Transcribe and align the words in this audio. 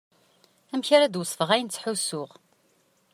Amek 0.73 0.89
ara 0.95 1.05
am-d-wesfeɣ 1.07 1.49
ayen 1.51 1.67
ttḥussuɣ. 1.69 2.29